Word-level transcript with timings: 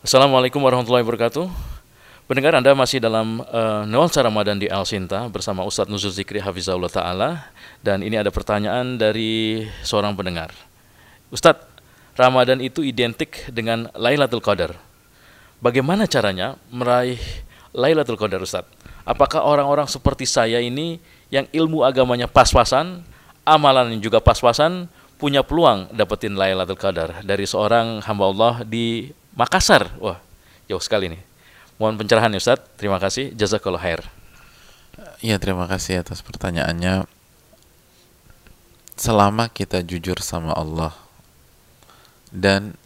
Assalamualaikum 0.00 0.64
warahmatullahi 0.64 1.04
wabarakatuh. 1.04 1.44
Pendengar 2.24 2.56
Anda 2.56 2.72
masih 2.72 3.04
dalam 3.04 3.44
uh, 3.44 3.84
Nuansa 3.84 4.24
Ramadan 4.24 4.56
di 4.56 4.64
Al 4.64 4.88
Sinta 4.88 5.28
bersama 5.28 5.60
Ustadz 5.60 5.92
Nuzul 5.92 6.08
Zikri 6.08 6.40
Hafizahullah 6.40 6.88
Ta'ala 6.88 7.52
dan 7.84 8.00
ini 8.00 8.16
ada 8.16 8.32
pertanyaan 8.32 8.96
dari 8.96 9.60
seorang 9.84 10.16
pendengar. 10.16 10.56
Ustadz, 11.28 11.68
Ramadan 12.16 12.64
itu 12.64 12.80
identik 12.80 13.44
dengan 13.52 13.92
Lailatul 13.92 14.40
Qadar. 14.40 14.72
Bagaimana 15.60 16.08
caranya 16.08 16.56
meraih 16.72 17.20
Lailatul 17.76 18.16
Qadar 18.16 18.40
Ustadz? 18.40 18.72
Apakah 19.04 19.44
orang-orang 19.44 19.84
seperti 19.84 20.24
saya 20.24 20.64
ini 20.64 20.96
yang 21.28 21.44
ilmu 21.52 21.84
agamanya 21.84 22.24
pas-pasan, 22.24 23.04
amalan 23.44 24.00
juga 24.00 24.16
pas-pasan, 24.16 24.88
punya 25.20 25.44
peluang 25.44 25.92
dapetin 25.92 26.40
Lailatul 26.40 26.80
Qadar 26.80 27.20
dari 27.20 27.44
seorang 27.44 28.00
hamba 28.00 28.24
Allah 28.32 28.54
di 28.64 29.19
Makassar. 29.40 29.88
Wah, 29.96 30.20
jauh 30.68 30.84
sekali 30.84 31.08
nih. 31.16 31.22
Mohon 31.80 32.04
pencerahan 32.04 32.28
ya 32.28 32.40
Ustaz. 32.44 32.60
Terima 32.76 33.00
kasih. 33.00 33.32
Jazakallah 33.32 33.80
khair. 33.80 34.04
Iya, 35.24 35.40
terima 35.40 35.64
kasih 35.64 36.04
atas 36.04 36.20
pertanyaannya. 36.20 37.08
Selama 39.00 39.48
kita 39.48 39.80
jujur 39.80 40.20
sama 40.20 40.52
Allah 40.52 40.92
dan 42.28 42.76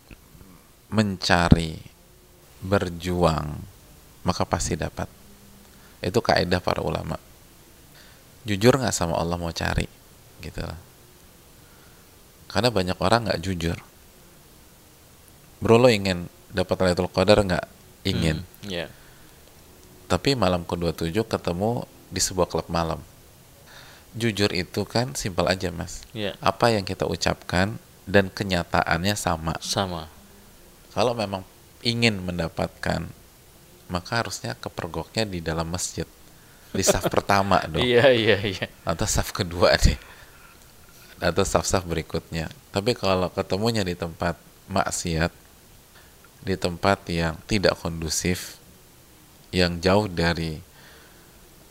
mencari, 0.94 1.82
berjuang, 2.62 3.58
maka 4.22 4.46
pasti 4.46 4.78
dapat. 4.78 5.10
Itu 5.98 6.22
kaidah 6.22 6.62
para 6.62 6.86
ulama. 6.86 7.18
Jujur 8.46 8.78
nggak 8.78 8.94
sama 8.94 9.18
Allah 9.18 9.34
mau 9.34 9.50
cari, 9.50 9.90
gitu 10.38 10.62
lah. 10.62 10.78
Karena 12.46 12.70
banyak 12.70 12.98
orang 13.02 13.26
nggak 13.26 13.42
jujur. 13.42 13.78
Bro 15.58 15.82
lo 15.82 15.90
ingin 15.90 16.30
dapat 16.54 16.76
Lailatul 16.86 17.10
Qadar 17.10 17.42
nggak 17.42 17.66
ingin? 18.06 18.46
Hmm, 18.62 18.70
yeah. 18.70 18.88
tapi 20.06 20.38
malam 20.38 20.62
ke-27 20.62 21.10
ketemu 21.26 21.82
di 22.08 22.20
sebuah 22.22 22.46
klub 22.46 22.70
malam. 22.70 23.02
Jujur 24.14 24.54
itu 24.54 24.86
kan 24.86 25.18
simpel 25.18 25.50
aja 25.50 25.74
mas. 25.74 26.06
Yeah. 26.14 26.38
apa 26.38 26.70
yang 26.70 26.86
kita 26.86 27.10
ucapkan 27.10 27.82
dan 28.06 28.30
kenyataannya 28.30 29.18
sama. 29.18 29.58
Sama. 29.58 30.06
Kalau 30.94 31.18
memang 31.18 31.42
ingin 31.82 32.22
mendapatkan 32.22 33.10
maka 33.90 34.24
harusnya 34.24 34.56
kepergoknya 34.56 35.26
di 35.26 35.42
dalam 35.42 35.68
masjid. 35.68 36.06
Di 36.70 36.86
saf 36.86 37.10
pertama 37.14 37.58
dong. 37.66 37.82
Iya 37.82 38.14
iya 38.14 38.38
iya. 38.38 38.66
Atau 38.86 39.04
saf 39.10 39.34
kedua 39.34 39.74
deh. 39.76 39.98
Atau 41.18 41.46
saf-saf 41.46 41.86
berikutnya. 41.86 42.50
Tapi 42.74 42.92
kalau 42.92 43.30
ketemunya 43.30 43.86
di 43.86 43.94
tempat 43.94 44.36
maksiat 44.68 45.30
di 46.44 46.54
tempat 46.60 47.08
yang 47.08 47.40
tidak 47.48 47.80
kondusif, 47.80 48.60
yang 49.48 49.80
jauh 49.80 50.06
dari 50.06 50.60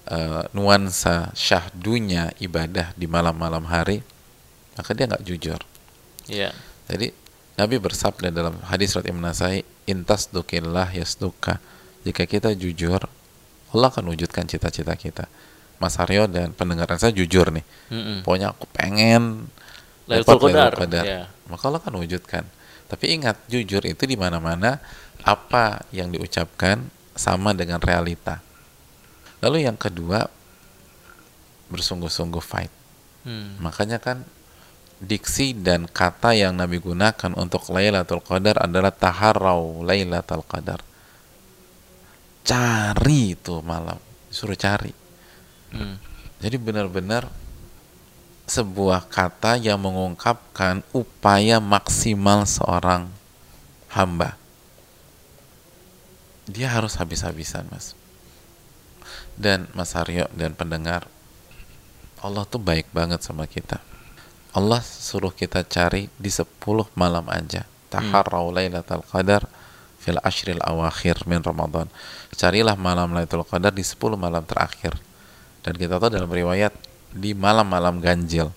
uh, 0.09 0.49
nuansa 0.51 1.29
syahdunya 1.37 2.33
ibadah 2.41 2.91
di 2.97 3.05
malam-malam 3.05 3.69
hari, 3.69 4.01
maka 4.73 4.91
dia 4.97 5.05
nggak 5.05 5.23
jujur. 5.23 5.61
Iya. 6.25 6.49
Yeah. 6.49 6.53
Jadi 6.89 7.07
Nabi 7.53 7.75
bersabda 7.77 8.33
dalam 8.33 8.57
hadis 8.65 8.97
surat 8.97 9.05
Imam 9.05 9.21
Nasai, 9.21 9.61
"Intas 9.85 10.33
dukillah 10.33 10.89
yasduka." 10.89 11.61
Jika 12.03 12.25
kita 12.27 12.51
jujur, 12.57 12.99
Allah 13.71 13.87
akan 13.93 14.11
wujudkan 14.11 14.49
cita-cita 14.49 14.97
kita. 14.97 15.29
Mas 15.77 15.95
Aryo 16.01 16.27
dan 16.27 16.51
pendengaran 16.51 16.97
saya 16.97 17.13
jujur 17.15 17.53
nih. 17.53 17.65
Mm 17.93 18.01
-mm. 18.01 18.17
Pokoknya 18.25 18.51
aku 18.51 18.65
pengen 18.73 19.47
dapat 20.09 20.35
Qadar. 20.75 21.05
Yeah. 21.05 21.25
Maka 21.47 21.63
Allah 21.69 21.79
akan 21.79 21.95
wujudkan 22.01 22.43
tapi 22.93 23.17
ingat, 23.17 23.41
jujur 23.49 23.81
itu 23.89 24.05
di 24.05 24.13
mana-mana 24.13 24.77
apa 25.25 25.81
yang 25.89 26.13
diucapkan 26.13 26.85
sama 27.17 27.57
dengan 27.57 27.81
realita. 27.81 28.37
Lalu 29.41 29.65
yang 29.65 29.73
kedua, 29.73 30.29
bersungguh-sungguh 31.73 32.43
fight. 32.45 32.69
Hmm. 33.25 33.57
Makanya 33.57 33.97
kan 33.97 34.21
diksi 35.01 35.57
dan 35.57 35.89
kata 35.89 36.37
yang 36.37 36.53
Nabi 36.53 36.77
gunakan 36.77 37.33
untuk 37.33 37.65
Lailatul 37.73 38.21
Qadar 38.21 38.61
adalah 38.61 38.93
taharau 38.93 39.81
Lailatul 39.81 40.45
Qadar. 40.45 40.85
Cari 42.45 43.33
itu 43.33 43.57
malam, 43.65 43.97
suruh 44.29 44.53
cari. 44.53 44.93
Hmm. 45.73 45.97
Jadi 46.37 46.61
benar-benar 46.61 47.25
sebuah 48.43 49.07
kata 49.07 49.55
yang 49.55 49.79
mengungkapkan 49.79 50.83
upaya 50.91 51.63
maksimal 51.63 52.43
seorang 52.43 53.07
hamba. 53.91 54.35
Dia 56.43 56.67
harus 56.67 56.99
habis-habisan, 56.99 57.71
Mas. 57.71 57.95
Dan 59.39 59.71
Mas 59.71 59.95
Aryo 59.95 60.27
dan 60.35 60.53
pendengar, 60.53 61.07
Allah 62.19 62.43
tuh 62.43 62.59
baik 62.59 62.91
banget 62.91 63.23
sama 63.23 63.47
kita. 63.47 63.79
Allah 64.53 64.83
suruh 64.83 65.33
kita 65.33 65.65
cari 65.65 66.11
di 66.19 66.29
10 66.29 66.45
malam 66.93 67.25
aja. 67.31 67.65
Taharrau 67.89 68.53
lailatul 68.53 69.01
qadar 69.07 69.49
fil 70.03 70.19
ashril 70.19 70.59
awakhir 70.59 71.23
min 71.23 71.39
Ramadan. 71.39 71.87
Carilah 72.35 72.75
malam 72.75 73.15
Lailatul 73.15 73.47
Qadar 73.47 73.71
di 73.71 73.87
10 73.87 74.19
malam 74.19 74.43
terakhir. 74.43 74.99
Dan 75.63 75.79
kita 75.79 75.95
tahu 75.95 76.11
dalam 76.11 76.27
riwayat 76.27 76.75
di 77.13 77.37
malam-malam 77.37 78.01
ganjil. 78.01 78.49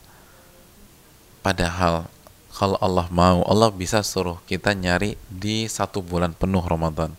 Padahal 1.45 2.09
kalau 2.57 2.81
Allah 2.81 3.07
mau, 3.13 3.45
Allah 3.45 3.69
bisa 3.69 4.01
suruh 4.01 4.41
kita 4.49 4.73
nyari 4.73 5.21
di 5.29 5.69
satu 5.69 6.01
bulan 6.01 6.33
penuh 6.33 6.65
Ramadan. 6.65 7.13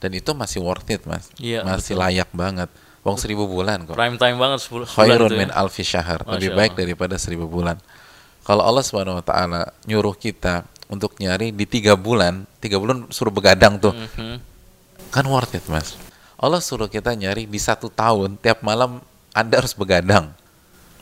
Dan 0.00 0.16
itu 0.16 0.32
masih 0.32 0.64
worth 0.64 0.88
it, 0.88 1.02
Mas. 1.04 1.28
Iya, 1.36 1.66
masih 1.66 1.98
betul. 1.98 2.02
layak 2.06 2.30
banget. 2.32 2.70
Wong 3.02 3.16
seribu 3.18 3.44
bulan 3.50 3.84
kok. 3.84 3.96
Prime 3.98 4.16
time 4.16 4.36
banget 4.36 4.58
sepuluh 4.60 4.86
Khairun 4.88 5.32
ya. 5.32 5.38
min 5.44 5.50
alfi 5.52 5.84
syahr. 5.84 6.24
Lebih 6.24 6.56
baik 6.56 6.72
daripada 6.78 7.18
seribu 7.20 7.48
bulan. 7.48 7.76
Kalau 8.44 8.64
Allah 8.64 8.84
Subhanahu 8.84 9.20
wa 9.20 9.24
taala 9.24 9.72
nyuruh 9.84 10.16
kita 10.16 10.64
untuk 10.88 11.16
nyari 11.20 11.52
di 11.52 11.64
tiga 11.68 11.96
bulan, 11.96 12.44
tiga 12.60 12.80
bulan 12.80 13.08
suruh 13.12 13.32
begadang 13.32 13.76
tuh. 13.76 13.92
Mm 13.92 14.08
-hmm. 14.16 14.34
Kan 15.12 15.24
worth 15.28 15.56
it, 15.56 15.64
Mas. 15.68 15.96
Allah 16.40 16.60
suruh 16.60 16.88
kita 16.88 17.12
nyari 17.12 17.44
di 17.44 17.60
satu 17.60 17.92
tahun, 17.92 18.40
tiap 18.40 18.64
malam 18.64 19.04
Anda 19.36 19.60
harus 19.60 19.76
begadang. 19.76 20.32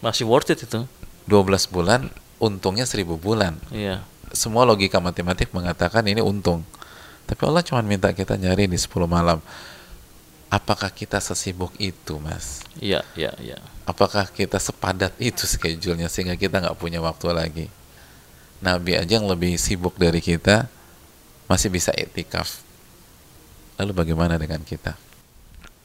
Masih 0.04 0.24
worth 0.26 0.50
it 0.54 0.62
itu. 0.62 0.86
12 1.28 1.68
bulan, 1.68 2.08
untungnya 2.40 2.88
1000 2.88 3.18
bulan. 3.20 3.58
Iya. 3.68 4.00
Semua 4.32 4.64
logika 4.64 5.00
matematik 5.00 5.52
mengatakan 5.52 6.04
ini 6.08 6.24
untung. 6.24 6.64
Tapi 7.28 7.42
Allah 7.44 7.60
cuma 7.60 7.84
minta 7.84 8.08
kita 8.16 8.40
nyari 8.40 8.64
di 8.64 8.78
10 8.80 9.04
malam. 9.04 9.42
Apakah 10.48 10.88
kita 10.88 11.20
sesibuk 11.20 11.76
itu, 11.76 12.16
Mas? 12.16 12.64
Iya, 12.80 13.04
iya, 13.12 13.36
iya. 13.36 13.60
Apakah 13.84 14.24
kita 14.32 14.56
sepadat 14.56 15.12
itu 15.20 15.44
schedule-nya 15.44 16.08
sehingga 16.08 16.40
kita 16.40 16.64
nggak 16.64 16.78
punya 16.80 17.04
waktu 17.04 17.28
lagi? 17.36 17.66
Nabi 18.64 18.96
aja 18.96 19.20
yang 19.20 19.28
lebih 19.28 19.60
sibuk 19.60 20.00
dari 20.00 20.24
kita 20.24 20.66
masih 21.46 21.68
bisa 21.68 21.92
etikaf. 21.92 22.64
Lalu 23.76 23.92
bagaimana 23.92 24.40
dengan 24.40 24.64
kita? 24.64 24.96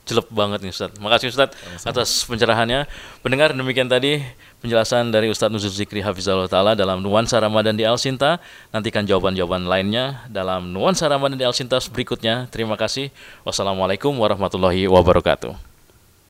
Jelek 0.03 0.27
banget 0.31 0.59
nih 0.63 0.71
Ustaz. 0.71 0.91
Makasih 0.99 1.31
Ustaz 1.31 1.55
atas 1.87 2.27
pencerahannya. 2.27 2.87
Pendengar 3.23 3.55
demikian 3.55 3.87
tadi 3.87 4.19
penjelasan 4.59 5.11
dari 5.11 5.31
Ustaz 5.31 5.51
Nuzul 5.51 5.71
Zikri 5.71 6.03
Hafizallah 6.03 6.47
Ta'ala 6.47 6.75
dalam 6.75 6.99
Nuansa 6.99 7.39
Ramadan 7.39 7.75
di 7.75 7.87
Al-Sinta. 7.87 8.39
Nantikan 8.75 9.07
jawaban-jawaban 9.07 9.67
lainnya 9.67 10.27
dalam 10.27 10.71
Nuansa 10.71 11.07
Ramadan 11.07 11.39
di 11.39 11.45
Al-Sinta 11.47 11.79
berikutnya. 11.91 12.51
Terima 12.51 12.75
kasih. 12.75 13.11
Wassalamualaikum 13.47 14.11
warahmatullahi 14.15 14.87
wabarakatuh. 14.91 15.72